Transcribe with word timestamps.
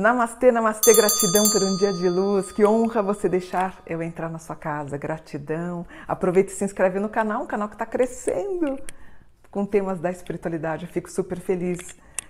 Namastê, 0.00 0.50
namastê, 0.50 0.94
gratidão 0.94 1.44
por 1.52 1.62
um 1.62 1.76
dia 1.76 1.92
de 1.92 2.08
luz. 2.08 2.50
Que 2.50 2.64
honra 2.64 3.02
você 3.02 3.28
deixar 3.28 3.82
eu 3.86 4.02
entrar 4.02 4.30
na 4.30 4.38
sua 4.38 4.56
casa. 4.56 4.96
Gratidão. 4.96 5.86
Aproveite 6.08 6.52
e 6.52 6.54
se 6.54 6.64
inscreve 6.64 6.98
no 6.98 7.10
canal, 7.10 7.42
um 7.42 7.46
canal 7.46 7.68
que 7.68 7.74
está 7.74 7.84
crescendo 7.84 8.78
com 9.50 9.66
temas 9.66 10.00
da 10.00 10.10
espiritualidade. 10.10 10.86
Eu 10.86 10.90
fico 10.90 11.10
super 11.10 11.38
feliz. 11.38 11.78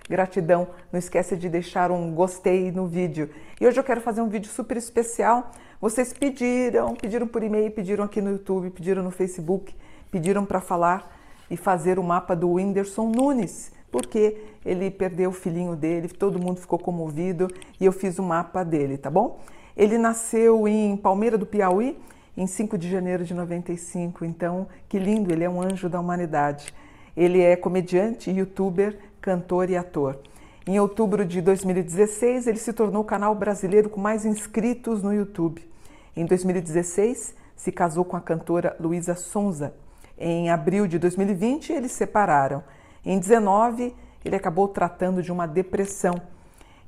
Gratidão. 0.09 0.71
Não 0.91 0.99
esquece 0.99 1.37
de 1.37 1.49
deixar 1.49 1.93
um 1.93 2.13
gostei 2.13 2.73
no 2.73 2.89
vídeo. 2.89 3.31
E 3.61 3.67
hoje 3.67 3.79
eu 3.79 3.85
quero 3.85 4.01
fazer 4.01 4.21
um 4.21 4.29
vídeo 4.29 4.51
super 4.51 4.77
especial. 4.77 5.53
Vocês 5.81 6.13
pediram, 6.13 6.95
pediram 6.95 7.27
por 7.27 7.43
e-mail, 7.43 7.71
pediram 7.71 8.05
aqui 8.05 8.21
no 8.21 8.33
YouTube, 8.33 8.71
pediram 8.71 9.03
no 9.03 9.11
Facebook, 9.11 9.75
pediram 10.11 10.45
para 10.45 10.61
falar 10.61 11.17
e 11.51 11.57
fazer 11.57 11.99
o 11.99 12.03
mapa 12.03 12.37
do 12.37 12.53
Whindersson 12.53 13.11
Nunes 13.11 13.73
porque 13.91 14.37
ele 14.65 14.91
perdeu 14.91 15.31
o 15.31 15.33
filhinho 15.33 15.75
dele, 15.75 16.09
todo 16.09 16.39
mundo 16.39 16.61
ficou 16.61 16.79
comovido 16.79 17.49
e 17.81 17.85
eu 17.85 17.93
fiz 17.93 18.19
o 18.19 18.23
mapa 18.23 18.63
dele, 18.65 18.97
tá 18.97 19.11
bom? 19.11 19.41
Ele 19.77 19.99
nasceu 19.99 20.69
em 20.69 20.97
Palmeira 20.97 21.37
do 21.37 21.47
Piauí 21.47 21.99
em 22.37 22.47
5 22.47 22.79
de 22.79 22.89
janeiro 22.89 23.25
de 23.25 23.35
95, 23.35 24.25
então 24.25 24.69
que 24.89 24.99
lindo, 24.99 25.33
ele 25.33 25.45
é 25.45 25.51
um 25.51 25.61
anjo 25.61 25.89
da 25.89 25.99
humanidade. 25.99 26.73
Ele 27.17 27.41
é 27.41 27.57
comediante, 27.57 28.31
youtuber, 28.31 28.97
cantor 29.21 29.69
e 29.69 29.77
ator. 29.77 30.19
Em 30.67 30.79
outubro 30.79 31.25
de 31.25 31.41
2016, 31.41 32.47
ele 32.47 32.59
se 32.59 32.73
tornou 32.73 33.03
o 33.03 33.05
canal 33.05 33.35
brasileiro 33.35 33.91
com 33.91 34.01
mais 34.01 34.25
inscritos 34.25 35.03
no 35.03 35.13
YouTube. 35.13 35.70
Em 36.17 36.27
2016, 36.27 37.35
se 37.57 37.71
casou 37.71 38.05
com 38.05 38.17
a 38.17 38.21
cantora 38.21 38.77
Luísa 38.81 39.15
Sonza. 39.15 39.75
Em 40.19 40.51
abril 40.51 40.87
de 40.87 40.99
2020, 40.99 41.73
eles 41.73 41.93
se 41.93 41.99
separaram. 41.99 42.65
Em 43.05 43.19
19, 43.19 43.95
ele 44.25 44.37
acabou 44.37 44.69
tratando 44.69 45.23
de 45.23 45.31
uma 45.31 45.47
depressão. 45.47 46.21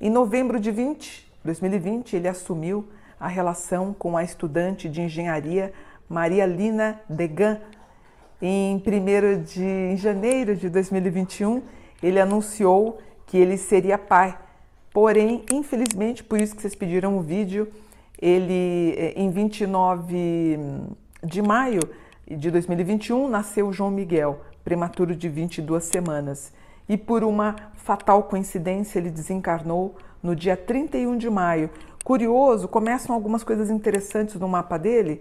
Em 0.01 0.11
novembro 0.11 0.59
de 0.59 0.71
20, 0.71 1.33
2020, 1.45 2.17
ele 2.17 2.29
assumiu 2.29 2.89
a 3.19 3.29
relação 3.29 3.95
com 3.95 4.17
a 4.17 4.25
estudante 4.25 4.89
de 4.89 5.01
engenharia 5.01 5.73
Maria 6.09 6.45
Lina 6.45 7.01
Degan. 7.09 7.61
Em 8.41 8.77
1 8.77 9.43
de 9.45 9.63
em 9.63 9.97
janeiro 9.97 10.57
de 10.57 10.69
2021, 10.69 11.63
ele 12.03 12.19
anunciou 12.19 12.99
que 13.27 13.39
ele 13.39 13.57
seria 13.57 13.97
pai. 13.97 14.37
Porém, 14.93 15.45
infelizmente, 15.51 16.25
por 16.25 16.41
isso 16.41 16.55
que 16.55 16.61
vocês 16.61 16.75
pediram 16.75 17.17
o 17.17 17.23
vídeo, 17.23 17.73
ele 18.23 18.95
eh, 18.97 19.15
em 19.17 19.29
29 19.31 20.59
de 21.25 21.43
maio 21.43 21.81
de 22.31 22.51
2021 22.51 23.29
nasceu 23.29 23.73
João 23.73 23.91
Miguel 23.91 24.41
prematuro 24.65 25.15
de 25.15 25.29
22 25.29 25.83
semanas. 25.83 26.53
E 26.89 26.97
por 26.97 27.25
uma 27.25 27.57
fatal 27.75 28.23
coincidência, 28.25 28.99
ele 28.99 29.11
desencarnou 29.11 29.97
no 30.23 30.37
dia 30.37 30.57
31 30.57 31.17
de 31.17 31.29
maio. 31.29 31.71
Curioso, 32.05 32.69
começam 32.69 33.15
algumas 33.15 33.43
coisas 33.43 33.71
interessantes 33.71 34.37
no 34.37 34.49
mapa 34.49 34.79
dele. 34.79 35.21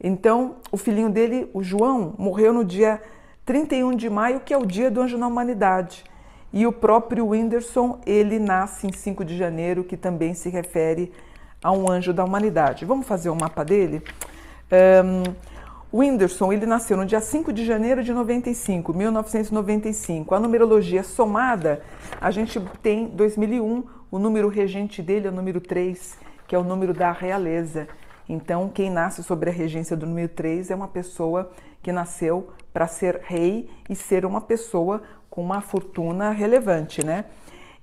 Então, 0.00 0.56
o 0.70 0.76
filhinho 0.76 1.10
dele, 1.10 1.50
o 1.52 1.62
João, 1.62 2.14
morreu 2.18 2.52
no 2.52 2.64
dia 2.64 3.02
31 3.44 3.96
de 3.96 4.08
maio, 4.08 4.40
que 4.40 4.54
é 4.54 4.58
o 4.58 4.66
dia 4.66 4.90
do 4.90 5.00
Anjo 5.00 5.18
na 5.18 5.26
Humanidade. 5.26 6.04
E 6.52 6.66
o 6.66 6.72
próprio 6.72 7.28
Whindersson, 7.28 8.00
ele 8.06 8.38
nasce 8.38 8.86
em 8.86 8.92
5 8.92 9.24
de 9.24 9.36
janeiro, 9.36 9.84
que 9.84 9.96
também 9.96 10.34
se 10.34 10.48
refere 10.48 11.12
a 11.62 11.72
um 11.72 11.90
anjo 11.90 12.12
da 12.12 12.24
humanidade. 12.24 12.84
Vamos 12.84 13.06
fazer 13.06 13.30
o 13.30 13.32
um 13.32 13.36
mapa 13.36 13.64
dele? 13.64 14.02
Um, 14.70 15.34
Whindersson, 15.90 16.52
ele 16.52 16.66
nasceu 16.66 16.96
no 16.98 17.06
dia 17.06 17.20
5 17.20 17.50
de 17.50 17.64
janeiro 17.64 18.04
de 18.04 18.12
95, 18.12 18.92
1995. 18.92 20.34
A 20.34 20.40
numerologia 20.40 21.02
somada, 21.02 21.82
a 22.20 22.30
gente 22.30 22.60
tem 22.82 23.06
2001, 23.06 23.84
o 24.10 24.18
número 24.18 24.48
regente 24.48 25.02
dele 25.02 25.26
é 25.26 25.30
o 25.30 25.34
número 25.34 25.60
3, 25.60 26.18
que 26.46 26.54
é 26.54 26.58
o 26.58 26.62
número 26.62 26.92
da 26.92 27.10
realeza. 27.10 27.88
Então, 28.28 28.68
quem 28.68 28.90
nasce 28.90 29.22
sobre 29.22 29.48
a 29.48 29.52
regência 29.52 29.96
do 29.96 30.06
número 30.06 30.28
3 30.28 30.70
é 30.70 30.74
uma 30.74 30.88
pessoa 30.88 31.50
que 31.82 31.90
nasceu 31.90 32.50
para 32.70 32.86
ser 32.86 33.22
rei 33.24 33.70
e 33.88 33.96
ser 33.96 34.26
uma 34.26 34.42
pessoa 34.42 35.02
com 35.30 35.42
uma 35.42 35.62
fortuna 35.62 36.30
relevante, 36.30 37.04
né? 37.04 37.24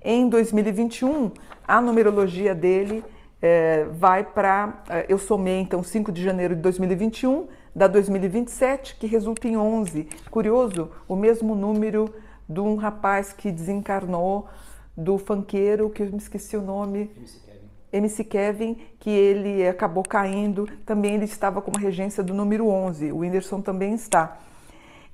Em 0.00 0.28
2021, 0.28 1.32
a 1.66 1.80
numerologia 1.80 2.54
dele 2.54 3.02
é, 3.40 3.84
vai 3.84 4.24
para. 4.24 4.82
Eh, 4.88 5.06
eu 5.08 5.18
somei 5.18 5.60
então 5.60 5.82
5 5.82 6.10
de 6.10 6.22
janeiro 6.22 6.54
de 6.54 6.62
2021 6.62 7.46
da 7.74 7.86
2027, 7.86 8.96
que 8.96 9.06
resulta 9.06 9.46
em 9.46 9.56
11. 9.56 10.08
Curioso, 10.30 10.90
o 11.06 11.14
mesmo 11.14 11.54
número 11.54 12.12
de 12.48 12.60
um 12.60 12.76
rapaz 12.76 13.32
que 13.32 13.50
desencarnou, 13.52 14.48
do 14.96 15.18
fanqueiro, 15.18 15.90
que 15.90 16.02
eu 16.02 16.06
me 16.06 16.16
esqueci 16.16 16.56
o 16.56 16.62
nome. 16.62 17.10
MC 17.14 17.40
Kevin. 17.40 17.68
MC 17.92 18.24
Kevin, 18.24 18.76
que 18.98 19.10
ele 19.10 19.68
acabou 19.68 20.02
caindo. 20.02 20.66
Também 20.86 21.14
ele 21.14 21.26
estava 21.26 21.60
com 21.60 21.70
uma 21.70 21.80
regência 21.80 22.22
do 22.22 22.32
número 22.32 22.66
11. 22.68 23.12
O 23.12 23.18
Whindersson 23.18 23.60
também 23.60 23.94
está. 23.94 24.38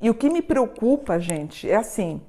E 0.01 0.09
o 0.09 0.15
que 0.15 0.31
me 0.31 0.41
preocupa, 0.41 1.19
gente, 1.19 1.69
é 1.69 1.77
assim: 1.77 2.21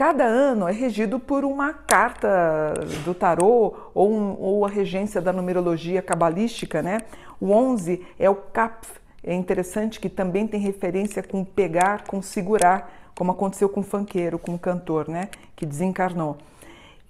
cada 0.00 0.24
ano 0.24 0.66
é 0.66 0.72
regido 0.72 1.20
por 1.20 1.44
uma 1.44 1.74
carta 1.74 2.72
do 3.04 3.12
tarô 3.12 3.74
ou, 3.92 4.10
um, 4.10 4.34
ou 4.40 4.64
a 4.64 4.68
regência 4.70 5.20
da 5.20 5.30
numerologia 5.30 6.00
cabalística, 6.00 6.80
né? 6.80 7.02
O 7.38 7.50
11 7.50 8.02
é 8.18 8.30
o 8.30 8.34
CAPF, 8.34 8.94
é 9.22 9.34
interessante 9.34 10.00
que 10.00 10.08
também 10.08 10.46
tem 10.46 10.58
referência 10.58 11.22
com 11.22 11.44
pegar, 11.44 12.04
com 12.06 12.22
segurar, 12.22 12.90
como 13.14 13.32
aconteceu 13.32 13.68
com 13.68 13.80
o 13.80 13.82
funkeiro, 13.82 14.38
com 14.38 14.54
o 14.54 14.58
cantor, 14.58 15.06
né, 15.06 15.28
que 15.54 15.66
desencarnou. 15.66 16.38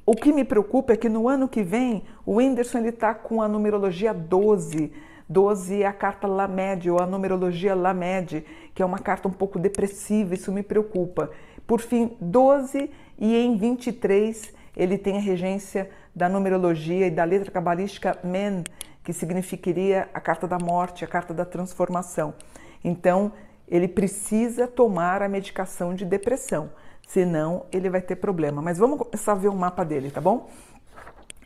O 0.05 0.17
que 0.17 0.33
me 0.33 0.43
preocupa 0.43 0.95
é 0.95 0.97
que 0.97 1.09
no 1.09 1.29
ano 1.29 1.47
que 1.47 1.63
vem 1.63 2.03
o 2.27 2.39
Whindersson 2.39 2.81
está 2.81 3.15
com 3.15 3.41
a 3.41 3.47
numerologia 3.47 4.13
12. 4.13 4.93
12 5.29 5.85
é 5.85 5.87
a 5.87 5.93
carta 5.93 6.27
Lamed, 6.27 6.91
ou 6.91 7.01
a 7.01 7.07
numerologia 7.07 7.73
Lamed, 7.73 8.45
que 8.75 8.83
é 8.83 8.85
uma 8.85 8.99
carta 8.99 9.29
um 9.29 9.31
pouco 9.31 9.61
depressiva, 9.61 10.35
isso 10.35 10.51
me 10.51 10.65
preocupa. 10.65 11.31
Por 11.71 11.81
fim, 11.81 12.17
12 12.21 12.91
e 13.17 13.37
em 13.37 13.57
23 13.57 14.53
ele 14.77 14.99
tem 14.99 15.19
a 15.19 15.21
regência 15.21 15.89
da 16.13 16.29
numerologia 16.29 17.07
e 17.07 17.13
da 17.13 17.23
letra 17.23 17.49
cabalística 17.49 18.19
Men, 18.25 18.65
que 19.05 19.13
significaria 19.13 20.09
a 20.13 20.21
carta 20.21 20.49
da 20.49 20.59
morte, 20.59 21.05
a 21.05 21.07
carta 21.07 21.33
da 21.33 21.45
transformação. 21.45 22.35
Então, 22.83 23.31
ele 23.69 23.87
precisa 23.87 24.67
tomar 24.67 25.23
a 25.23 25.29
medicação 25.29 25.95
de 25.95 26.05
depressão, 26.05 26.73
senão 27.07 27.67
ele 27.71 27.89
vai 27.89 28.03
ter 28.03 28.17
problema. 28.17 28.61
Mas 28.61 28.77
vamos 28.77 28.99
começar 28.99 29.31
a 29.31 29.37
ver 29.37 29.47
o 29.47 29.55
mapa 29.55 29.85
dele, 29.85 30.11
tá 30.11 30.21
bom? 30.21 30.51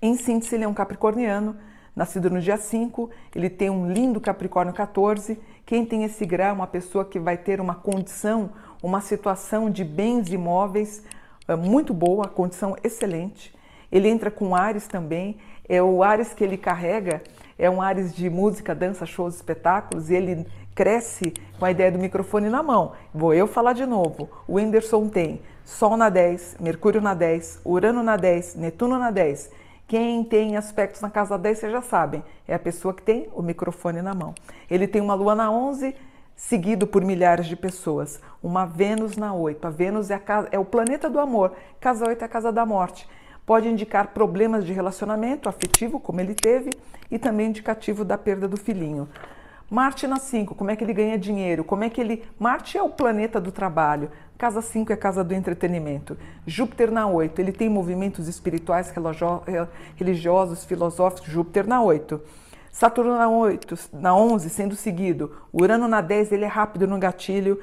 Em 0.00 0.16
síntese, 0.16 0.54
ele 0.54 0.64
é 0.64 0.68
um 0.68 0.72
capricorniano, 0.72 1.54
nascido 1.94 2.30
no 2.30 2.40
dia 2.40 2.56
5, 2.56 3.10
ele 3.34 3.50
tem 3.50 3.68
um 3.68 3.92
lindo 3.92 4.20
Capricórnio 4.22 4.72
14. 4.72 5.38
Quem 5.66 5.84
tem 5.84 6.02
esse 6.04 6.24
grau 6.24 6.48
é 6.48 6.52
uma 6.52 6.66
pessoa 6.66 7.04
que 7.04 7.18
vai 7.18 7.36
ter 7.36 7.60
uma 7.60 7.74
condição, 7.74 8.50
uma 8.84 9.00
situação 9.00 9.70
de 9.70 9.82
bens 9.82 10.30
imóveis 10.30 11.02
é, 11.48 11.56
muito 11.56 11.94
boa, 11.94 12.28
condição 12.28 12.76
excelente. 12.84 13.54
Ele 13.90 14.08
entra 14.08 14.30
com 14.30 14.54
Ares 14.54 14.86
também, 14.86 15.38
é 15.68 15.82
o 15.82 16.02
Ares 16.02 16.34
que 16.34 16.44
ele 16.44 16.58
carrega 16.58 17.22
é 17.58 17.70
um 17.70 17.80
Ares 17.80 18.14
de 18.14 18.28
música, 18.28 18.74
dança, 18.74 19.06
shows, 19.06 19.36
espetáculos, 19.36 20.10
e 20.10 20.14
ele 20.14 20.46
cresce 20.74 21.32
com 21.58 21.64
a 21.64 21.70
ideia 21.70 21.90
do 21.92 21.98
microfone 21.98 22.50
na 22.50 22.62
mão. 22.62 22.92
Vou 23.14 23.32
eu 23.32 23.46
falar 23.46 23.72
de 23.72 23.86
novo. 23.86 24.28
O 24.46 24.56
Whindersson 24.56 25.08
tem 25.08 25.40
Sol 25.64 25.96
na 25.96 26.08
10, 26.10 26.56
Mercúrio 26.60 27.00
na 27.00 27.14
10, 27.14 27.60
Urano 27.64 28.02
na 28.02 28.16
10, 28.16 28.56
Netuno 28.56 28.98
na 28.98 29.10
10. 29.10 29.50
Quem 29.86 30.24
tem 30.24 30.56
aspectos 30.56 31.00
na 31.00 31.08
casa 31.08 31.38
10, 31.38 31.58
vocês 31.58 31.72
já 31.72 31.80
sabem, 31.80 32.24
é 32.48 32.54
a 32.54 32.58
pessoa 32.58 32.92
que 32.92 33.02
tem 33.02 33.28
o 33.34 33.40
microfone 33.40 34.02
na 34.02 34.14
mão. 34.14 34.34
Ele 34.68 34.88
tem 34.88 35.00
uma 35.00 35.14
Lua 35.14 35.34
na 35.34 35.50
11, 35.50 35.94
seguido 36.36 36.86
por 36.86 37.04
milhares 37.04 37.46
de 37.46 37.56
pessoas. 37.56 38.20
Uma 38.42 38.64
Vênus 38.64 39.16
na 39.16 39.32
8. 39.32 39.66
A 39.66 39.70
Vênus 39.70 40.10
é, 40.10 40.14
a 40.14 40.18
casa, 40.18 40.48
é 40.50 40.58
o 40.58 40.64
planeta 40.64 41.08
do 41.08 41.18
amor. 41.18 41.52
Casa 41.80 42.06
8 42.06 42.22
é 42.22 42.24
a 42.24 42.28
casa 42.28 42.52
da 42.52 42.66
morte. 42.66 43.08
Pode 43.46 43.68
indicar 43.68 44.08
problemas 44.08 44.64
de 44.64 44.72
relacionamento 44.72 45.48
afetivo, 45.48 46.00
como 46.00 46.20
ele 46.20 46.34
teve, 46.34 46.70
e 47.10 47.18
também 47.18 47.48
indicativo 47.48 48.04
da 48.04 48.16
perda 48.16 48.48
do 48.48 48.56
filhinho. 48.56 49.08
Marte 49.70 50.06
na 50.06 50.18
5, 50.18 50.54
como 50.54 50.70
é 50.70 50.76
que 50.76 50.84
ele 50.84 50.92
ganha 50.92 51.18
dinheiro? 51.18 51.64
Como 51.64 51.84
é 51.84 51.90
que 51.90 52.00
ele. 52.00 52.22
Marte 52.38 52.76
é 52.78 52.82
o 52.82 52.90
planeta 52.90 53.40
do 53.40 53.50
trabalho. 53.50 54.10
Casa 54.36 54.60
5 54.60 54.92
é 54.92 54.94
a 54.94 54.98
casa 54.98 55.24
do 55.24 55.32
entretenimento. 55.32 56.16
Júpiter 56.46 56.90
na 56.90 57.06
8, 57.06 57.38
ele 57.40 57.52
tem 57.52 57.68
movimentos 57.68 58.28
espirituais, 58.28 58.92
religiosos, 59.96 60.64
filosóficos. 60.64 61.30
Júpiter 61.30 61.66
na 61.66 61.82
8. 61.82 62.20
Saturno 62.74 63.16
na 63.16 63.28
8, 63.28 63.78
na 63.92 64.16
11, 64.16 64.50
sendo 64.50 64.74
seguido. 64.74 65.30
Urano 65.52 65.86
na 65.86 66.00
10, 66.00 66.32
ele 66.32 66.44
é 66.44 66.48
rápido 66.48 66.88
no 66.88 66.98
gatilho. 66.98 67.60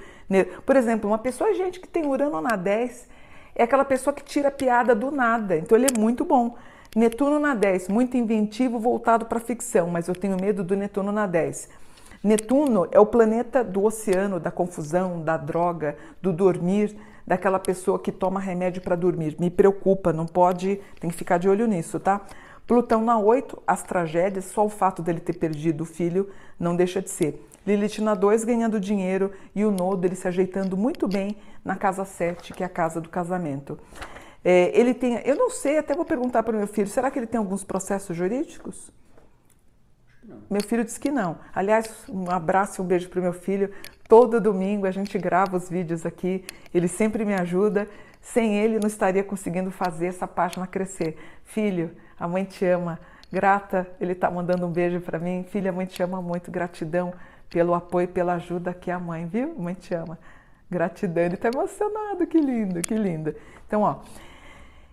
Por 0.65 0.77
exemplo, 0.77 1.09
uma 1.09 1.17
pessoa, 1.17 1.53
gente 1.53 1.81
que 1.81 1.87
tem 1.87 2.07
Urano 2.07 2.39
na 2.39 2.55
10, 2.55 3.09
é 3.53 3.63
aquela 3.63 3.83
pessoa 3.83 4.13
que 4.13 4.23
tira 4.23 4.49
piada 4.49 4.95
do 4.95 5.11
nada. 5.11 5.57
Então 5.57 5.77
ele 5.77 5.87
é 5.93 5.99
muito 5.99 6.23
bom. 6.23 6.55
Netuno 6.95 7.39
na 7.39 7.53
10, 7.53 7.89
muito 7.89 8.15
inventivo, 8.15 8.79
voltado 8.79 9.25
para 9.25 9.37
ficção, 9.41 9.89
mas 9.89 10.07
eu 10.07 10.15
tenho 10.15 10.37
medo 10.39 10.63
do 10.63 10.77
Netuno 10.77 11.11
na 11.11 11.27
10. 11.27 11.67
Netuno 12.23 12.87
é 12.89 12.97
o 12.97 13.05
planeta 13.05 13.65
do 13.65 13.83
oceano, 13.83 14.39
da 14.39 14.49
confusão, 14.49 15.21
da 15.21 15.35
droga, 15.35 15.97
do 16.21 16.31
dormir, 16.31 16.95
daquela 17.27 17.59
pessoa 17.59 17.99
que 17.99 18.13
toma 18.13 18.39
remédio 18.39 18.81
para 18.81 18.95
dormir. 18.95 19.35
Me 19.37 19.49
preocupa, 19.49 20.13
não 20.13 20.25
pode, 20.25 20.79
tem 21.01 21.09
que 21.09 21.17
ficar 21.17 21.37
de 21.37 21.49
olho 21.49 21.67
nisso, 21.67 21.99
tá? 21.99 22.21
Plutão 22.65 23.03
na 23.03 23.17
8, 23.17 23.61
as 23.67 23.83
tragédias, 23.83 24.45
só 24.45 24.65
o 24.65 24.69
fato 24.69 25.01
dele 25.01 25.19
ter 25.19 25.33
perdido 25.33 25.81
o 25.81 25.85
filho 25.85 26.29
não 26.59 26.75
deixa 26.75 27.01
de 27.01 27.09
ser. 27.09 27.47
Lilith 27.65 27.99
na 27.99 28.15
2 28.15 28.43
ganhando 28.43 28.79
dinheiro 28.79 29.31
e 29.53 29.63
o 29.63 29.71
nodo 29.71 30.05
ele 30.05 30.15
se 30.15 30.27
ajeitando 30.27 30.75
muito 30.75 31.07
bem 31.07 31.37
na 31.63 31.75
casa 31.75 32.05
7, 32.05 32.53
que 32.53 32.63
é 32.63 32.65
a 32.65 32.69
casa 32.69 32.99
do 32.99 33.09
casamento. 33.09 33.77
É, 34.43 34.71
ele 34.77 34.93
tem, 34.93 35.21
eu 35.25 35.35
não 35.35 35.49
sei, 35.49 35.77
até 35.77 35.93
vou 35.93 36.05
perguntar 36.05 36.41
para 36.43 36.55
o 36.55 36.57
meu 36.57 36.67
filho, 36.67 36.87
será 36.87 37.11
que 37.11 37.19
ele 37.19 37.27
tem 37.27 37.37
alguns 37.37 37.63
processos 37.63 38.15
jurídicos? 38.15 38.91
Não. 40.23 40.41
Meu 40.49 40.63
filho 40.63 40.83
disse 40.83 40.99
que 40.99 41.11
não. 41.11 41.37
Aliás, 41.53 41.89
um 42.09 42.29
abraço 42.29 42.81
e 42.81 42.83
um 42.83 42.87
beijo 42.87 43.09
para 43.09 43.19
o 43.19 43.23
meu 43.23 43.33
filho. 43.33 43.71
Todo 44.07 44.41
domingo 44.41 44.87
a 44.87 44.91
gente 44.91 45.17
grava 45.19 45.57
os 45.57 45.69
vídeos 45.69 46.05
aqui, 46.05 46.43
ele 46.73 46.87
sempre 46.87 47.25
me 47.25 47.33
ajuda. 47.33 47.87
Sem 48.21 48.59
ele, 48.59 48.79
não 48.79 48.87
estaria 48.87 49.23
conseguindo 49.23 49.71
fazer 49.71 50.05
essa 50.05 50.27
página 50.27 50.67
crescer. 50.67 51.17
Filho, 51.43 51.89
a 52.21 52.27
mãe 52.27 52.43
te 52.43 52.63
ama. 52.65 52.99
Grata, 53.31 53.87
ele 53.99 54.11
está 54.11 54.29
mandando 54.29 54.67
um 54.67 54.71
beijo 54.71 55.01
para 55.01 55.17
mim. 55.17 55.43
Filha, 55.49 55.71
a 55.71 55.73
mãe 55.73 55.87
te 55.87 56.03
ama 56.03 56.21
muito. 56.21 56.51
Gratidão 56.51 57.11
pelo 57.49 57.73
apoio, 57.73 58.07
pela 58.07 58.33
ajuda 58.33 58.75
que 58.75 58.91
a 58.91 58.99
mãe, 58.99 59.25
viu? 59.25 59.55
A 59.57 59.61
mãe 59.61 59.73
te 59.73 59.95
ama. 59.95 60.19
Gratidão. 60.69 61.23
Ele 61.23 61.33
está 61.33 61.49
emocionado. 61.49 62.27
Que 62.27 62.39
lindo, 62.39 62.81
que 62.81 62.93
lindo. 62.93 63.33
Então, 63.65 63.81
ó. 63.81 64.01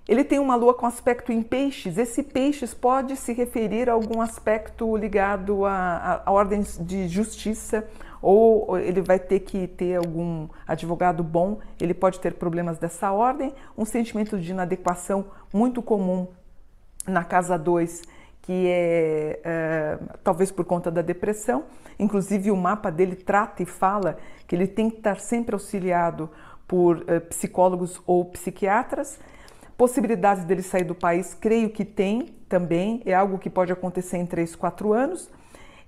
Ele 0.09 0.25
tem 0.25 0.39
uma 0.39 0.55
lua 0.55 0.73
com 0.73 0.87
aspecto 0.87 1.31
em 1.31 1.43
peixes. 1.43 1.99
Esse 1.99 2.23
peixes 2.23 2.73
pode 2.73 3.15
se 3.15 3.35
referir 3.35 3.91
a 3.91 3.93
algum 3.93 4.23
aspecto 4.23 4.97
ligado 4.97 5.67
a, 5.67 6.23
a 6.25 6.33
ordens 6.33 6.79
de 6.81 7.09
justiça 7.09 7.87
ou 8.23 8.79
ele 8.79 9.03
vai 9.03 9.19
ter 9.19 9.41
que 9.41 9.67
ter 9.67 9.97
algum 9.97 10.49
advogado 10.67 11.23
bom, 11.23 11.59
ele 11.81 11.95
pode 11.95 12.19
ter 12.19 12.35
problemas 12.35 12.79
dessa 12.79 13.13
ordem, 13.13 13.55
um 13.77 13.85
sentimento 13.85 14.39
de 14.41 14.51
inadequação 14.51 15.27
muito 15.53 15.81
comum 15.81 16.27
na 17.09 17.25
casa 17.25 17.59
2, 17.59 18.03
que 18.43 18.67
é, 18.67 19.41
é, 19.45 19.99
talvez 20.25 20.51
por 20.51 20.65
conta 20.65 20.91
da 20.91 21.03
depressão. 21.03 21.65
Inclusive, 21.99 22.51
o 22.51 22.57
mapa 22.57 22.91
dele 22.91 23.17
trata 23.17 23.63
e 23.63 23.67
fala 23.67 24.17
que 24.47 24.55
ele 24.55 24.67
tem 24.67 24.89
que 24.89 24.99
estar 24.99 25.21
sempre 25.21 25.55
auxiliado 25.55 26.31
por 26.67 27.05
é, 27.07 27.21
psicólogos 27.21 28.01
ou 28.07 28.25
psiquiatras. 28.25 29.19
Possibilidades 29.77 30.45
dele 30.45 30.63
sair 30.63 30.85
do 30.85 30.95
país, 30.95 31.35
creio 31.35 31.71
que 31.71 31.85
tem 31.85 32.35
também, 32.49 33.03
é 33.05 33.15
algo 33.15 33.39
que 33.39 33.51
pode 33.51 33.73
acontecer 33.73 34.17
em 34.17 34.27
3, 34.27 34.57
4 34.57 34.93
anos. 34.93 35.31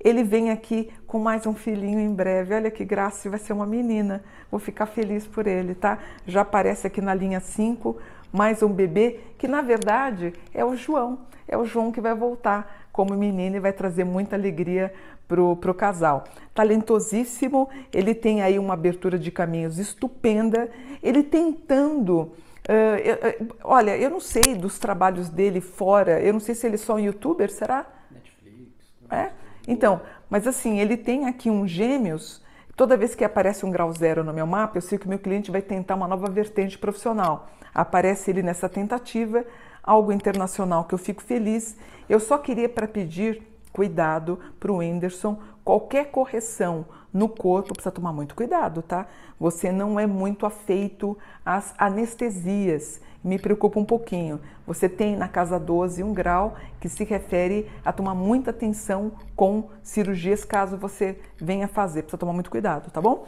Ele 0.02 0.24
vem 0.24 0.50
aqui 0.50 0.90
com 1.06 1.18
mais 1.18 1.46
um 1.46 1.54
filhinho 1.54 2.00
em 2.00 2.12
breve. 2.14 2.54
Olha 2.54 2.70
que 2.70 2.84
graça, 2.84 3.28
vai 3.28 3.38
ser 3.38 3.52
uma 3.52 3.66
menina. 3.66 4.22
Vou 4.50 4.58
ficar 4.58 4.86
feliz 4.86 5.26
por 5.26 5.46
ele, 5.46 5.74
tá? 5.74 5.98
Já 6.26 6.40
aparece 6.40 6.86
aqui 6.86 7.02
na 7.02 7.12
linha 7.12 7.38
5 7.38 7.98
mais 8.32 8.62
um 8.62 8.72
bebê, 8.72 9.20
que 9.38 9.48
na 9.48 9.62
verdade 9.62 10.32
é 10.54 10.64
o 10.64 10.76
João. 10.76 11.20
É 11.46 11.56
o 11.56 11.64
João 11.64 11.90
que 11.90 12.00
vai 12.00 12.14
voltar 12.14 12.88
como 12.92 13.14
menino 13.14 13.56
e 13.56 13.60
vai 13.60 13.72
trazer 13.72 14.04
muita 14.04 14.36
alegria 14.36 14.92
pro, 15.26 15.56
pro 15.56 15.72
casal. 15.72 16.24
Talentosíssimo, 16.54 17.68
ele 17.92 18.14
tem 18.14 18.42
aí 18.42 18.58
uma 18.58 18.74
abertura 18.74 19.18
de 19.18 19.30
caminhos 19.30 19.78
estupenda, 19.78 20.68
ele 21.02 21.22
tentando. 21.22 22.32
Uh, 22.68 23.42
uh, 23.42 23.56
olha, 23.64 23.96
eu 23.96 24.10
não 24.10 24.20
sei 24.20 24.54
dos 24.54 24.78
trabalhos 24.78 25.28
dele 25.28 25.60
fora, 25.60 26.20
eu 26.20 26.32
não 26.32 26.40
sei 26.40 26.54
se 26.54 26.66
ele 26.66 26.74
é 26.74 26.78
só 26.78 26.94
um 26.94 26.98
youtuber, 26.98 27.50
será? 27.50 27.86
Netflix. 28.10 28.72
É? 29.10 29.30
Então, 29.66 30.00
mas 30.28 30.46
assim, 30.46 30.78
ele 30.78 30.96
tem 30.96 31.26
aqui 31.26 31.48
um 31.48 31.66
gêmeos. 31.66 32.42
Toda 32.80 32.96
vez 32.96 33.14
que 33.14 33.22
aparece 33.22 33.66
um 33.66 33.70
grau 33.70 33.92
zero 33.92 34.24
no 34.24 34.32
meu 34.32 34.46
mapa, 34.46 34.78
eu 34.78 34.80
sei 34.80 34.96
que 34.96 35.04
o 35.04 35.08
meu 35.10 35.18
cliente 35.18 35.50
vai 35.50 35.60
tentar 35.60 35.96
uma 35.96 36.08
nova 36.08 36.30
vertente 36.30 36.78
profissional. 36.78 37.50
Aparece 37.74 38.30
ele 38.30 38.42
nessa 38.42 38.70
tentativa, 38.70 39.44
algo 39.82 40.10
internacional 40.10 40.84
que 40.84 40.94
eu 40.94 40.98
fico 40.98 41.22
feliz. 41.22 41.76
Eu 42.08 42.18
só 42.18 42.38
queria 42.38 42.70
para 42.70 42.88
pedir 42.88 43.42
cuidado 43.70 44.40
para 44.58 44.72
o 44.72 44.78
Whindersson. 44.78 45.38
Qualquer 45.62 46.06
correção 46.06 46.86
no 47.12 47.28
corpo 47.28 47.74
precisa 47.74 47.92
tomar 47.92 48.14
muito 48.14 48.34
cuidado, 48.34 48.80
tá? 48.80 49.06
Você 49.38 49.70
não 49.70 50.00
é 50.00 50.06
muito 50.06 50.46
afeito 50.46 51.18
às 51.44 51.74
anestesias 51.76 52.98
me 53.22 53.38
preocupa 53.38 53.78
um 53.78 53.84
pouquinho. 53.84 54.40
Você 54.66 54.88
tem 54.88 55.16
na 55.16 55.28
casa 55.28 55.58
12 55.58 56.02
um 56.02 56.12
grau 56.12 56.56
que 56.80 56.88
se 56.88 57.04
refere 57.04 57.70
a 57.84 57.92
tomar 57.92 58.14
muita 58.14 58.50
atenção 58.50 59.12
com 59.36 59.68
cirurgias 59.82 60.44
caso 60.44 60.76
você 60.76 61.18
venha 61.36 61.68
fazer. 61.68 62.02
Precisa 62.02 62.18
tomar 62.18 62.32
muito 62.32 62.50
cuidado, 62.50 62.90
tá 62.90 63.00
bom? 63.00 63.26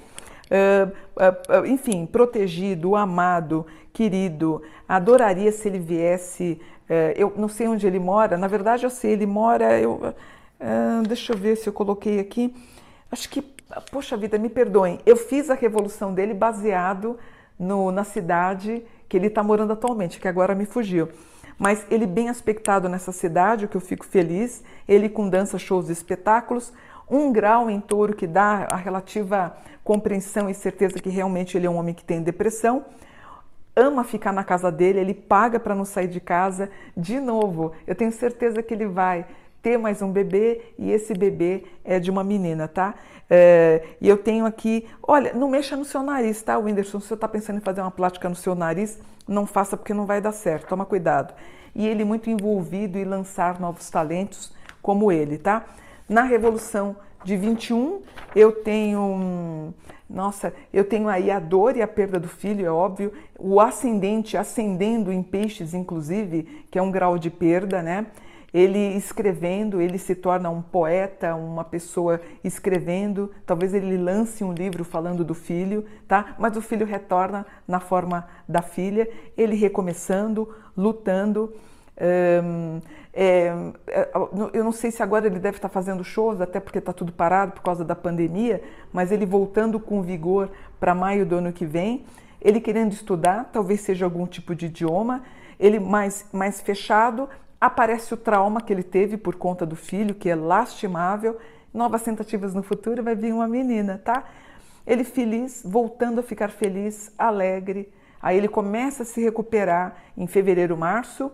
Uh, 0.52 0.92
uh, 1.16 1.62
uh, 1.62 1.66
enfim, 1.66 2.04
protegido, 2.04 2.96
amado, 2.96 3.66
querido. 3.92 4.62
Adoraria 4.88 5.52
se 5.52 5.68
ele 5.68 5.78
viesse. 5.78 6.60
eu 7.16 7.32
não 7.36 7.48
sei 7.48 7.68
onde 7.68 7.86
ele 7.86 7.98
mora. 7.98 8.36
Na 8.36 8.48
verdade, 8.48 8.84
eu 8.84 8.90
sei, 8.90 9.12
ele 9.12 9.26
mora. 9.26 9.80
Eu, 9.80 10.14
deixa 11.06 11.32
eu 11.32 11.36
ver 11.38 11.56
se 11.56 11.68
eu 11.68 11.72
coloquei 11.72 12.20
aqui. 12.20 12.54
Acho 13.10 13.28
que, 13.30 13.42
poxa 13.90 14.16
vida, 14.16 14.38
me 14.38 14.50
perdoem. 14.50 15.00
Eu 15.06 15.16
fiz 15.16 15.48
a 15.48 15.54
revolução 15.54 16.12
dele 16.12 16.34
baseado 16.34 17.18
no, 17.58 17.90
na 17.90 18.04
cidade 18.04 18.82
que 19.12 19.18
ele 19.18 19.26
está 19.26 19.42
morando 19.42 19.74
atualmente, 19.74 20.18
que 20.18 20.26
agora 20.26 20.54
me 20.54 20.64
fugiu. 20.64 21.06
Mas 21.58 21.84
ele 21.90 22.06
bem 22.06 22.30
aspectado 22.30 22.88
nessa 22.88 23.12
cidade, 23.12 23.66
o 23.66 23.68
que 23.68 23.76
eu 23.76 23.80
fico 23.80 24.06
feliz, 24.06 24.64
ele 24.88 25.06
com 25.06 25.28
dança, 25.28 25.58
shows 25.58 25.90
e 25.90 25.92
espetáculos, 25.92 26.72
um 27.10 27.30
grau 27.30 27.68
em 27.68 27.78
touro 27.78 28.16
que 28.16 28.26
dá 28.26 28.66
a 28.70 28.76
relativa 28.76 29.54
compreensão 29.84 30.48
e 30.48 30.54
certeza 30.54 30.98
que 30.98 31.10
realmente 31.10 31.58
ele 31.58 31.66
é 31.66 31.70
um 31.70 31.76
homem 31.76 31.92
que 31.92 32.02
tem 32.02 32.22
depressão, 32.22 32.86
ama 33.76 34.02
ficar 34.02 34.32
na 34.32 34.44
casa 34.44 34.72
dele, 34.72 35.00
ele 35.00 35.12
paga 35.12 35.60
para 35.60 35.74
não 35.74 35.84
sair 35.84 36.08
de 36.08 36.18
casa. 36.18 36.70
De 36.96 37.20
novo, 37.20 37.72
eu 37.86 37.94
tenho 37.94 38.12
certeza 38.12 38.62
que 38.62 38.72
ele 38.72 38.86
vai 38.86 39.26
ter 39.62 39.78
mais 39.78 40.02
um 40.02 40.10
bebê 40.10 40.60
e 40.76 40.90
esse 40.90 41.14
bebê 41.14 41.64
é 41.84 42.00
de 42.00 42.10
uma 42.10 42.24
menina, 42.24 42.66
tá? 42.66 42.94
É, 43.30 43.82
e 44.00 44.08
eu 44.08 44.18
tenho 44.18 44.44
aqui, 44.44 44.86
olha, 45.02 45.32
não 45.32 45.48
mexa 45.48 45.76
no 45.76 45.84
seu 45.84 46.02
nariz, 46.02 46.42
tá, 46.42 46.58
Whindersson? 46.58 47.00
Se 47.00 47.06
você 47.06 47.14
está 47.14 47.28
pensando 47.28 47.58
em 47.58 47.62
fazer 47.62 47.80
uma 47.80 47.90
plástica 47.90 48.28
no 48.28 48.34
seu 48.34 48.54
nariz, 48.54 48.98
não 49.26 49.46
faça 49.46 49.76
porque 49.76 49.94
não 49.94 50.04
vai 50.04 50.20
dar 50.20 50.32
certo, 50.32 50.66
toma 50.66 50.84
cuidado. 50.84 51.32
E 51.74 51.86
ele 51.86 52.04
muito 52.04 52.28
envolvido 52.28 52.98
em 52.98 53.04
lançar 53.04 53.60
novos 53.60 53.88
talentos 53.88 54.52
como 54.82 55.12
ele, 55.12 55.38
tá? 55.38 55.64
Na 56.08 56.22
Revolução 56.22 56.96
de 57.24 57.36
21, 57.36 58.02
eu 58.34 58.50
tenho, 58.50 59.72
nossa, 60.10 60.52
eu 60.72 60.84
tenho 60.84 61.08
aí 61.08 61.30
a 61.30 61.38
dor 61.38 61.76
e 61.76 61.82
a 61.82 61.86
perda 61.86 62.18
do 62.18 62.28
filho, 62.28 62.66
é 62.66 62.70
óbvio, 62.70 63.12
o 63.38 63.60
ascendente 63.60 64.36
ascendendo 64.36 65.12
em 65.12 65.22
peixes, 65.22 65.72
inclusive, 65.72 66.66
que 66.70 66.78
é 66.78 66.82
um 66.82 66.90
grau 66.90 67.16
de 67.16 67.30
perda, 67.30 67.80
né? 67.80 68.06
Ele 68.52 68.78
escrevendo, 68.96 69.80
ele 69.80 69.96
se 69.96 70.14
torna 70.14 70.50
um 70.50 70.60
poeta, 70.60 71.34
uma 71.34 71.64
pessoa 71.64 72.20
escrevendo. 72.44 73.30
Talvez 73.46 73.72
ele 73.72 73.96
lance 73.96 74.44
um 74.44 74.52
livro 74.52 74.84
falando 74.84 75.24
do 75.24 75.34
filho, 75.34 75.86
tá? 76.06 76.34
Mas 76.38 76.56
o 76.56 76.60
filho 76.60 76.84
retorna 76.84 77.46
na 77.66 77.80
forma 77.80 78.26
da 78.46 78.60
filha, 78.60 79.08
ele 79.36 79.56
recomeçando, 79.56 80.54
lutando. 80.76 81.54
Um, 82.44 82.80
é, 83.14 83.52
eu 84.52 84.64
não 84.64 84.72
sei 84.72 84.90
se 84.90 85.02
agora 85.02 85.26
ele 85.26 85.38
deve 85.38 85.58
estar 85.58 85.68
fazendo 85.68 86.02
shows, 86.02 86.40
até 86.40 86.58
porque 86.58 86.78
está 86.78 86.92
tudo 86.92 87.12
parado 87.12 87.52
por 87.52 87.62
causa 87.62 87.84
da 87.84 87.94
pandemia, 87.94 88.62
mas 88.92 89.12
ele 89.12 89.26
voltando 89.26 89.78
com 89.78 90.02
vigor 90.02 90.50
para 90.80 90.94
maio 90.94 91.26
do 91.26 91.36
ano 91.36 91.52
que 91.52 91.66
vem, 91.66 92.04
ele 92.40 92.60
querendo 92.60 92.92
estudar, 92.92 93.50
talvez 93.52 93.80
seja 93.80 94.04
algum 94.04 94.26
tipo 94.26 94.54
de 94.54 94.66
idioma, 94.66 95.22
ele 95.60 95.78
mais, 95.78 96.26
mais 96.32 96.60
fechado, 96.60 97.28
aparece 97.62 98.12
o 98.12 98.16
trauma 98.16 98.60
que 98.60 98.72
ele 98.72 98.82
teve 98.82 99.16
por 99.16 99.36
conta 99.36 99.64
do 99.64 99.76
filho, 99.76 100.16
que 100.16 100.28
é 100.28 100.34
lastimável, 100.34 101.38
novas 101.72 102.02
tentativas 102.02 102.52
no 102.52 102.62
futuro, 102.64 103.04
vai 103.04 103.14
vir 103.14 103.32
uma 103.32 103.46
menina, 103.46 104.02
tá? 104.04 104.24
Ele 104.84 105.04
feliz, 105.04 105.62
voltando 105.64 106.18
a 106.18 106.24
ficar 106.24 106.50
feliz, 106.50 107.12
alegre. 107.16 107.88
Aí 108.20 108.36
ele 108.36 108.48
começa 108.48 109.04
a 109.04 109.06
se 109.06 109.22
recuperar 109.22 109.94
em 110.16 110.26
fevereiro, 110.26 110.76
março. 110.76 111.30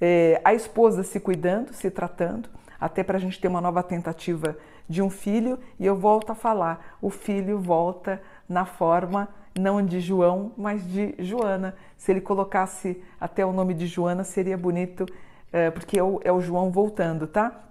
É, 0.00 0.40
a 0.44 0.54
esposa 0.54 1.02
se 1.02 1.18
cuidando, 1.18 1.72
se 1.72 1.90
tratando, 1.90 2.48
até 2.80 3.02
para 3.02 3.18
a 3.18 3.20
gente 3.20 3.40
ter 3.40 3.48
uma 3.48 3.60
nova 3.60 3.82
tentativa 3.82 4.56
de 4.88 5.02
um 5.02 5.10
filho. 5.10 5.58
E 5.80 5.84
eu 5.84 5.96
volto 5.96 6.30
a 6.30 6.34
falar: 6.36 6.96
o 7.02 7.10
filho 7.10 7.58
volta 7.58 8.22
na 8.48 8.64
forma 8.64 9.28
não 9.58 9.84
de 9.84 9.98
João, 9.98 10.52
mas 10.56 10.86
de 10.88 11.12
Joana. 11.18 11.74
Se 11.96 12.12
ele 12.12 12.20
colocasse 12.20 13.02
até 13.20 13.44
o 13.44 13.52
nome 13.52 13.74
de 13.74 13.88
Joana, 13.88 14.22
seria 14.22 14.56
bonito 14.56 15.06
é, 15.52 15.70
porque 15.70 15.98
é 15.98 16.02
o, 16.02 16.20
é 16.24 16.32
o 16.32 16.40
João 16.40 16.70
voltando, 16.70 17.26
tá? 17.26 17.64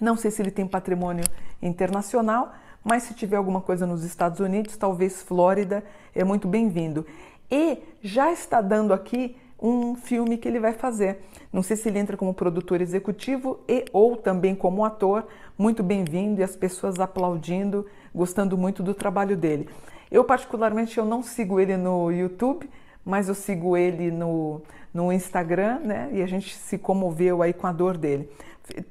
Não 0.00 0.16
sei 0.16 0.30
se 0.30 0.42
ele 0.42 0.50
tem 0.50 0.66
patrimônio 0.66 1.24
internacional, 1.62 2.52
mas 2.84 3.04
se 3.04 3.14
tiver 3.14 3.36
alguma 3.36 3.60
coisa 3.60 3.86
nos 3.86 4.04
Estados 4.04 4.40
Unidos, 4.40 4.76
talvez 4.76 5.22
Flórida, 5.22 5.82
é 6.14 6.22
muito 6.22 6.46
bem-vindo. 6.46 7.06
E 7.50 7.78
já 8.02 8.30
está 8.30 8.60
dando 8.60 8.92
aqui 8.92 9.36
um 9.60 9.94
filme 9.94 10.36
que 10.36 10.46
ele 10.46 10.60
vai 10.60 10.72
fazer. 10.72 11.20
Não 11.52 11.62
sei 11.62 11.76
se 11.76 11.88
ele 11.88 11.98
entra 11.98 12.16
como 12.16 12.34
produtor 12.34 12.80
executivo 12.80 13.60
e 13.66 13.86
ou 13.92 14.16
também 14.16 14.54
como 14.54 14.84
ator. 14.84 15.26
Muito 15.56 15.82
bem-vindo 15.82 16.40
e 16.40 16.44
as 16.44 16.54
pessoas 16.54 17.00
aplaudindo, 17.00 17.86
gostando 18.14 18.58
muito 18.58 18.82
do 18.82 18.92
trabalho 18.92 19.36
dele. 19.36 19.68
Eu 20.10 20.22
particularmente 20.24 20.98
eu 20.98 21.04
não 21.04 21.22
sigo 21.22 21.58
ele 21.58 21.76
no 21.76 22.10
YouTube, 22.10 22.68
mas 23.06 23.28
eu 23.28 23.34
sigo 23.36 23.76
ele 23.76 24.10
no, 24.10 24.60
no 24.92 25.12
Instagram, 25.12 25.78
né? 25.78 26.08
E 26.12 26.20
a 26.20 26.26
gente 26.26 26.52
se 26.56 26.76
comoveu 26.76 27.40
aí 27.40 27.52
com 27.52 27.68
a 27.68 27.72
dor 27.72 27.96
dele. 27.96 28.28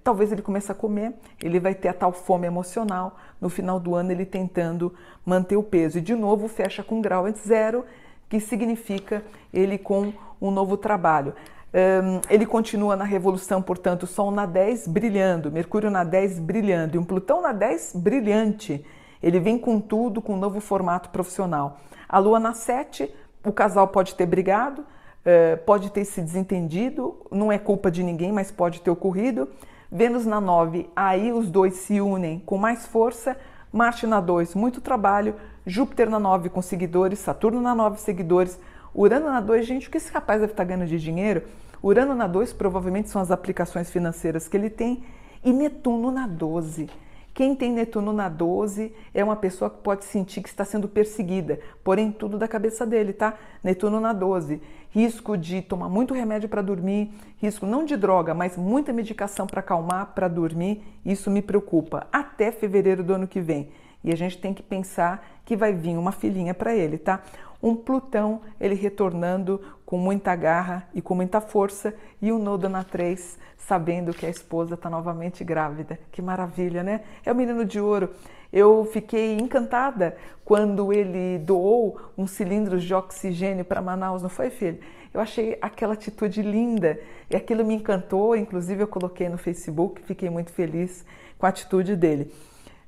Talvez 0.01 0.31
ele 0.31 0.41
comece 0.41 0.71
a 0.71 0.75
comer, 0.75 1.13
ele 1.43 1.59
vai 1.59 1.75
ter 1.75 1.89
a 1.89 1.93
tal 1.93 2.13
fome 2.13 2.47
emocional. 2.47 3.17
No 3.41 3.49
final 3.49 3.77
do 3.77 3.93
ano, 3.93 4.13
ele 4.13 4.25
tentando 4.25 4.93
manter 5.25 5.57
o 5.57 5.63
peso. 5.63 5.97
E 5.97 6.01
de 6.01 6.15
novo, 6.15 6.47
fecha 6.47 6.81
com 6.81 7.01
grau 7.01 7.25
zero, 7.33 7.83
que 8.29 8.39
significa 8.39 9.21
ele 9.53 9.77
com 9.77 10.13
um 10.41 10.49
novo 10.49 10.77
trabalho. 10.77 11.33
Um, 11.73 12.21
ele 12.29 12.45
continua 12.45 12.95
na 12.95 13.03
revolução, 13.03 13.61
portanto, 13.61 14.07
Sol 14.07 14.31
na 14.31 14.45
10 14.45 14.87
brilhando, 14.87 15.51
Mercúrio 15.51 15.91
na 15.91 16.05
10 16.05 16.39
brilhando 16.39 16.95
e 16.95 16.97
um 16.97 17.03
Plutão 17.03 17.41
na 17.41 17.51
10 17.51 17.97
brilhante. 17.97 18.85
Ele 19.21 19.41
vem 19.41 19.57
com 19.57 19.81
tudo, 19.81 20.21
com 20.21 20.35
um 20.35 20.37
novo 20.37 20.61
formato 20.61 21.09
profissional. 21.09 21.81
A 22.07 22.17
Lua 22.17 22.39
na 22.39 22.53
7, 22.53 23.13
o 23.45 23.53
casal 23.53 23.87
pode 23.87 24.15
ter 24.15 24.25
brigado, 24.25 24.85
eh, 25.23 25.55
pode 25.55 25.91
ter 25.91 26.03
se 26.05 26.21
desentendido, 26.21 27.15
não 27.31 27.51
é 27.51 27.57
culpa 27.57 27.91
de 27.91 28.03
ninguém, 28.03 28.31
mas 28.31 28.51
pode 28.51 28.81
ter 28.81 28.89
ocorrido. 28.89 29.47
Vênus 29.91 30.25
na 30.25 30.41
9, 30.41 30.89
aí 30.95 31.31
os 31.31 31.49
dois 31.49 31.75
se 31.75 32.01
unem 32.01 32.39
com 32.45 32.57
mais 32.57 32.85
força. 32.85 33.37
Marte 33.71 34.07
na 34.07 34.19
2, 34.19 34.55
muito 34.55 34.81
trabalho. 34.81 35.35
Júpiter 35.65 36.09
na 36.09 36.19
9 36.19 36.49
com 36.49 36.61
seguidores, 36.61 37.19
Saturno 37.19 37.61
na 37.61 37.75
9 37.75 37.99
seguidores. 37.99 38.59
Urano 38.93 39.25
na 39.25 39.41
2, 39.41 39.65
gente, 39.65 39.87
o 39.87 39.91
que 39.91 39.97
esse 39.97 40.11
rapaz 40.11 40.39
deve 40.39 40.53
estar 40.53 40.63
ganhando 40.63 40.87
de 40.87 40.99
dinheiro? 40.99 41.43
Urano 41.83 42.15
na 42.15 42.27
2 42.27 42.53
provavelmente 42.53 43.09
são 43.09 43.21
as 43.21 43.31
aplicações 43.31 43.89
financeiras 43.91 44.47
que 44.47 44.55
ele 44.55 44.69
tem. 44.69 45.03
E 45.43 45.51
Netuno 45.51 46.09
na 46.11 46.25
12. 46.25 46.89
Quem 47.35 47.53
tem 47.53 47.69
Netuno 47.69 48.13
na 48.13 48.29
12 48.29 48.93
é 49.13 49.21
uma 49.21 49.35
pessoa 49.35 49.69
que 49.69 49.81
pode 49.81 50.05
sentir 50.05 50.41
que 50.41 50.47
está 50.47 50.63
sendo 50.63 50.87
perseguida, 50.87 51.59
porém 51.83 52.09
tudo 52.09 52.37
da 52.37 52.47
cabeça 52.47 52.85
dele, 52.85 53.11
tá? 53.11 53.37
Netuno 53.61 53.99
na 53.99 54.13
12. 54.13 54.61
Risco 54.89 55.35
de 55.35 55.61
tomar 55.61 55.89
muito 55.89 56.13
remédio 56.13 56.47
para 56.47 56.61
dormir, 56.61 57.11
risco 57.37 57.65
não 57.65 57.83
de 57.83 57.97
droga, 57.97 58.33
mas 58.33 58.55
muita 58.55 58.93
medicação 58.93 59.45
para 59.45 59.59
acalmar, 59.59 60.13
para 60.15 60.29
dormir, 60.29 60.81
isso 61.05 61.29
me 61.29 61.41
preocupa. 61.41 62.07
Até 62.09 62.53
fevereiro 62.53 63.03
do 63.03 63.15
ano 63.15 63.27
que 63.27 63.41
vem. 63.41 63.67
E 64.01 64.13
a 64.13 64.15
gente 64.15 64.37
tem 64.37 64.53
que 64.53 64.63
pensar 64.63 65.27
que 65.43 65.57
vai 65.57 65.73
vir 65.73 65.97
uma 65.97 66.13
filhinha 66.13 66.53
para 66.53 66.73
ele, 66.73 66.97
tá? 66.97 67.21
Um 67.61 67.75
Plutão, 67.75 68.43
ele 68.61 68.75
retornando 68.75 69.59
com 69.85 69.97
muita 69.97 70.35
garra 70.35 70.87
e 70.93 71.01
com 71.01 71.13
muita 71.13 71.39
força, 71.39 71.93
e 72.21 72.31
o 72.31 72.39
Nodo 72.39 72.67
na 72.67 72.83
3, 72.83 73.37
sabendo 73.57 74.13
que 74.13 74.25
a 74.25 74.29
esposa 74.29 74.73
está 74.73 74.89
novamente 74.89 75.43
grávida. 75.43 75.99
Que 76.11 76.21
maravilha, 76.21 76.81
né? 76.81 77.01
É 77.23 77.31
o 77.31 77.35
menino 77.35 77.63
de 77.63 77.79
ouro. 77.79 78.09
Eu 78.51 78.85
fiquei 78.85 79.37
encantada 79.37 80.17
quando 80.43 80.91
ele 80.91 81.37
doou 81.39 81.99
um 82.17 82.25
cilindro 82.25 82.79
de 82.79 82.93
oxigênio 82.93 83.65
para 83.65 83.81
Manaus, 83.81 84.21
não 84.21 84.29
foi, 84.29 84.49
filho? 84.49 84.79
Eu 85.13 85.21
achei 85.21 85.57
aquela 85.61 85.93
atitude 85.93 86.41
linda 86.41 86.99
e 87.29 87.35
aquilo 87.35 87.63
me 87.63 87.75
encantou. 87.75 88.35
Inclusive, 88.35 88.83
eu 88.83 88.87
coloquei 88.87 89.29
no 89.29 89.37
Facebook, 89.37 90.01
fiquei 90.03 90.29
muito 90.29 90.51
feliz 90.51 91.05
com 91.37 91.45
a 91.45 91.49
atitude 91.49 91.95
dele. 91.95 92.33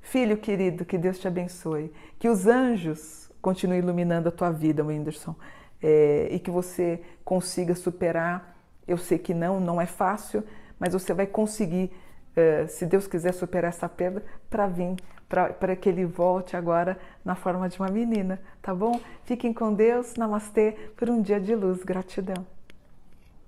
Filho 0.01 0.37
querido, 0.37 0.85
que 0.85 0.97
Deus 0.97 1.19
te 1.19 1.27
abençoe. 1.27 1.91
Que 2.19 2.29
os 2.29 2.47
anjos 2.47 3.29
continuem 3.41 3.79
iluminando 3.79 4.29
a 4.29 4.31
tua 4.31 4.51
vida, 4.51 4.83
Whindersson, 4.83 5.35
é, 5.81 6.27
e 6.31 6.39
que 6.39 6.51
você 6.51 7.01
consiga 7.23 7.75
superar. 7.75 8.55
Eu 8.87 8.97
sei 8.97 9.17
que 9.17 9.33
não, 9.33 9.59
não 9.59 9.79
é 9.79 9.85
fácil, 9.85 10.43
mas 10.79 10.93
você 10.93 11.13
vai 11.13 11.27
conseguir, 11.27 11.91
é, 12.35 12.67
se 12.67 12.85
Deus 12.85 13.07
quiser, 13.07 13.33
superar 13.33 13.69
essa 13.69 13.89
perda 13.89 14.23
para 14.49 14.67
vir, 14.67 14.95
para 15.27 15.75
que 15.75 15.89
ele 15.89 16.05
volte 16.05 16.55
agora 16.55 16.97
na 17.23 17.35
forma 17.35 17.67
de 17.67 17.79
uma 17.79 17.89
menina, 17.89 18.39
tá 18.61 18.73
bom? 18.73 18.99
Fiquem 19.25 19.53
com 19.53 19.73
Deus, 19.73 20.15
namastê, 20.15 20.91
por 20.95 21.09
um 21.09 21.21
dia 21.21 21.39
de 21.39 21.53
luz. 21.53 21.83
Gratidão. 21.83 22.56